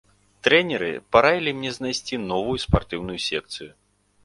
Трэнеры 0.45 0.87
параілі 1.15 1.53
мне 1.59 1.71
знайсці 1.77 2.21
новую 2.33 2.57
спартыўную 2.65 3.19
секцыю. 3.29 3.71